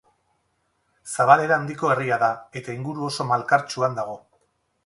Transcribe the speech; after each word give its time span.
Zabalera 1.15 1.59
handiko 1.59 1.93
herria 1.97 2.19
da, 2.25 2.31
eta 2.63 2.79
inguru 2.79 3.07
oso 3.11 3.29
malkartsuan 3.33 4.01
dago. 4.01 4.19